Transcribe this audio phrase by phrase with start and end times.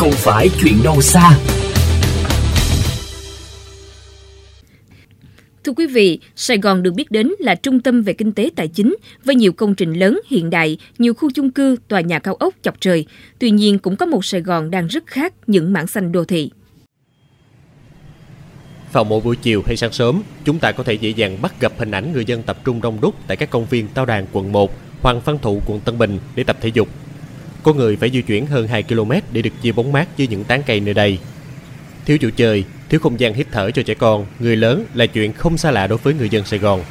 [0.00, 1.38] không phải chuyện đâu xa.
[5.64, 8.68] Thưa quý vị, Sài Gòn được biết đến là trung tâm về kinh tế tài
[8.68, 12.34] chính với nhiều công trình lớn hiện đại, nhiều khu chung cư, tòa nhà cao
[12.34, 13.06] ốc chọc trời.
[13.38, 16.50] Tuy nhiên cũng có một Sài Gòn đang rất khác những mảng xanh đô thị.
[18.92, 21.72] Vào mỗi buổi chiều hay sáng sớm, chúng ta có thể dễ dàng bắt gặp
[21.78, 24.52] hình ảnh người dân tập trung đông đúc tại các công viên Tao Đàn quận
[24.52, 26.88] 1, Hoàng Văn Thụ quận Tân Bình để tập thể dục.
[27.62, 30.44] Có người phải di chuyển hơn 2 km để được chia bóng mát dưới những
[30.44, 31.18] tán cây nơi đây.
[32.06, 35.32] Thiếu chỗ chơi, thiếu không gian hít thở cho trẻ con, người lớn là chuyện
[35.32, 36.84] không xa lạ đối với người dân Sài Gòn.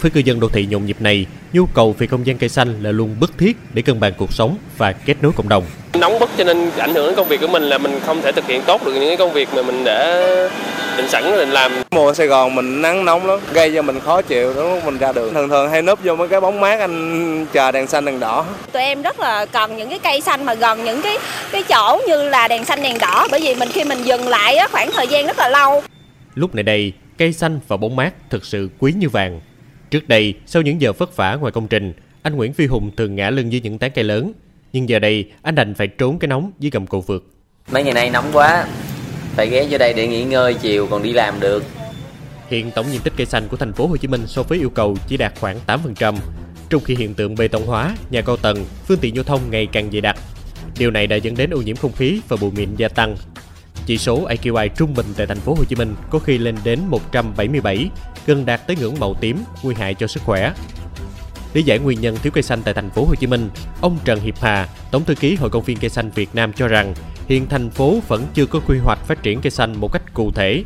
[0.00, 2.82] Với cư dân đô thị nhộn nhịp này, nhu cầu về không gian cây xanh
[2.82, 5.64] là luôn bức thiết để cân bằng cuộc sống và kết nối cộng đồng.
[5.94, 8.32] Nóng bức cho nên ảnh hưởng đến công việc của mình là mình không thể
[8.32, 10.28] thực hiện tốt được những cái công việc mà mình đã
[10.96, 11.72] định sẵn định làm.
[11.90, 14.84] Mùa Sài Gòn mình nắng nóng lắm, gây cho mình khó chịu đúng không?
[14.84, 17.86] Mình ra đường thường thường hay núp vô mấy cái bóng mát anh chờ đèn
[17.86, 18.44] xanh đèn đỏ.
[18.72, 21.18] Tụi em rất là cần những cái cây xanh mà gần những cái
[21.52, 24.56] cái chỗ như là đèn xanh đèn đỏ bởi vì mình khi mình dừng lại
[24.56, 25.82] á, khoảng thời gian rất là lâu.
[26.34, 29.40] Lúc này đây, cây xanh và bóng mát thực sự quý như vàng.
[29.90, 33.16] Trước đây, sau những giờ vất vả ngoài công trình, anh Nguyễn Phi Hùng thường
[33.16, 34.32] ngã lưng dưới những tán cây lớn.
[34.72, 37.24] Nhưng giờ đây, anh đành phải trốn cái nóng dưới gầm cầu vượt.
[37.72, 38.64] Mấy ngày nay nóng quá,
[39.36, 41.64] phải ghé vô đây để nghỉ ngơi chiều còn đi làm được.
[42.48, 44.70] Hiện tổng diện tích cây xanh của thành phố Hồ Chí Minh so với yêu
[44.70, 46.14] cầu chỉ đạt khoảng 8%,
[46.70, 49.66] trong khi hiện tượng bê tông hóa, nhà cao tầng, phương tiện giao thông ngày
[49.72, 50.16] càng dày đặc.
[50.78, 53.16] Điều này đã dẫn đến ô nhiễm không khí và bụi mịn gia tăng.
[53.86, 56.80] Chỉ số AQI trung bình tại thành phố Hồ Chí Minh có khi lên đến
[56.88, 57.90] 177,
[58.26, 60.52] gần đạt tới ngưỡng màu tím, nguy hại cho sức khỏe.
[61.54, 64.20] Để giải nguyên nhân thiếu cây xanh tại thành phố Hồ Chí Minh, ông Trần
[64.20, 66.94] Hiệp Hà, Tổng thư ký Hội công viên cây xanh Việt Nam cho rằng
[67.32, 70.30] hiện thành phố vẫn chưa có quy hoạch phát triển cây xanh một cách cụ
[70.34, 70.64] thể.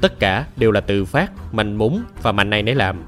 [0.00, 3.04] Tất cả đều là tự phát, mạnh múng và mạnh này nấy làm.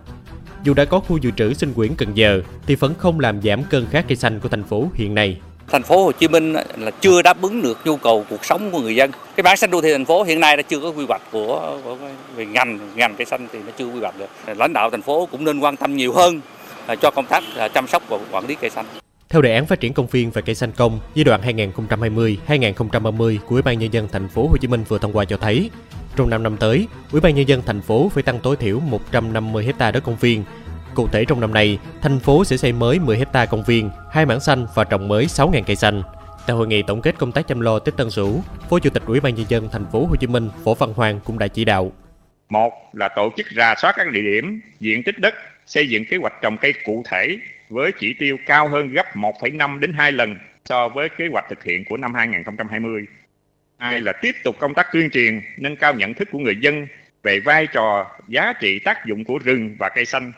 [0.65, 3.63] Dù đã có khu dự trữ sinh quyển Cần Giờ thì vẫn không làm giảm
[3.65, 5.41] cơn khát cây xanh của thành phố hiện nay.
[5.69, 8.81] Thành phố Hồ Chí Minh là chưa đáp ứng được nhu cầu cuộc sống của
[8.81, 9.11] người dân.
[9.37, 11.79] Cái bản xanh đô thị thành phố hiện nay đã chưa có quy hoạch của,
[11.85, 11.97] của
[12.37, 14.31] về ngành ngành cây xanh thì nó chưa quy hoạch được.
[14.57, 16.41] Lãnh đạo thành phố cũng nên quan tâm nhiều hơn
[16.87, 18.87] à, cho công tác à, chăm sóc và quản lý cây xanh.
[19.33, 23.55] Theo đề án phát triển công viên và cây xanh công giai đoạn 2020-2030 của
[23.55, 25.71] Ủy ban nhân dân thành phố Hồ Chí Minh vừa thông qua cho thấy,
[26.17, 29.65] trong 5 năm tới, Ủy ban nhân dân thành phố phải tăng tối thiểu 150
[29.65, 30.45] hecta đất công viên.
[30.95, 34.27] Cụ thể trong năm nay, thành phố sẽ xây mới 10 hecta công viên, hai
[34.27, 36.03] mảng xanh và trồng mới 6.000 cây xanh.
[36.47, 39.03] Tại hội nghị tổng kết công tác chăm lo Tết Tân Sửu, Phó Chủ tịch
[39.07, 41.65] Ủy ban nhân dân thành phố Hồ Chí Minh Võ Văn Hoàng cũng đã chỉ
[41.65, 41.93] đạo.
[42.49, 45.35] Một là tổ chức rà soát các địa điểm, diện tích đất,
[45.71, 47.39] xây dựng kế hoạch trồng cây cụ thể
[47.69, 51.65] với chỉ tiêu cao hơn gấp 1,5 đến 2 lần so với kế hoạch thực
[51.65, 53.07] hiện của năm 2020.
[53.79, 56.87] Hai là tiếp tục công tác tuyên truyền, nâng cao nhận thức của người dân
[57.23, 60.33] về vai trò, giá trị tác dụng của rừng và cây xanh,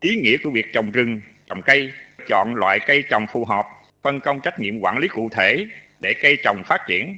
[0.00, 1.92] ý nghĩa của việc trồng rừng, trồng cây,
[2.28, 3.66] chọn loại cây trồng phù hợp,
[4.02, 5.66] phân công trách nhiệm quản lý cụ thể
[6.00, 7.16] để cây trồng phát triển,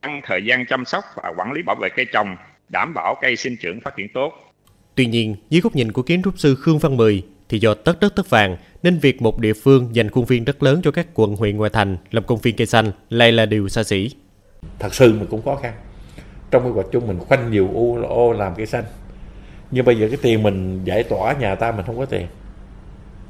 [0.00, 2.36] tăng thời gian chăm sóc và quản lý bảo vệ cây trồng,
[2.68, 4.49] đảm bảo cây sinh trưởng phát triển tốt.
[5.00, 8.00] Tuy nhiên, dưới góc nhìn của kiến trúc sư Khương Văn Mười, thì do tất
[8.00, 11.06] đất tất vàng nên việc một địa phương dành khuôn viên rất lớn cho các
[11.14, 14.10] quận huyện ngoại thành làm công viên cây xanh lại là điều xa xỉ.
[14.78, 15.72] Thật sự mình cũng khó khăn.
[16.50, 18.84] Trong cái hoạch chung mình khoanh nhiều ô, ô làm cây xanh.
[19.70, 22.26] Nhưng bây giờ cái tiền mình giải tỏa nhà ta mình không có tiền.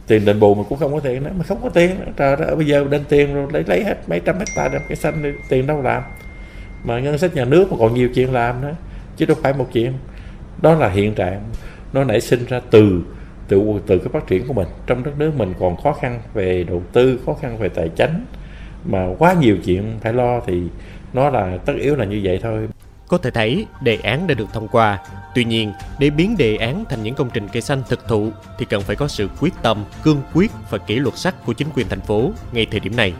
[0.06, 1.30] Tiền đền bù mình cũng không có tiền nữa.
[1.48, 2.12] Không có tiền nữa.
[2.16, 4.96] Trời ơi, bây giờ đền tiền rồi lấy, lấy hết mấy trăm hectare làm cây
[4.96, 6.02] xanh tiền đâu làm.
[6.84, 8.74] Mà ngân sách nhà nước mà còn nhiều chuyện làm nữa.
[9.16, 9.92] Chứ đâu phải một chuyện.
[10.62, 11.42] Đó là hiện trạng.
[11.92, 13.02] Nó nảy sinh ra từ
[13.48, 14.68] từ từ cái phát triển của mình.
[14.86, 18.24] Trong đất nước mình còn khó khăn về đầu tư, khó khăn về tài chính,
[18.84, 20.62] mà quá nhiều chuyện phải lo thì
[21.12, 22.68] nó là, tất yếu là như vậy thôi.
[23.08, 24.98] Có thể thấy đề án đã được thông qua.
[25.34, 28.66] Tuy nhiên, để biến đề án thành những công trình cây xanh thực thụ thì
[28.70, 31.88] cần phải có sự quyết tâm, cương quyết và kỷ luật sắc của chính quyền
[31.88, 33.12] thành phố ngay thời điểm này.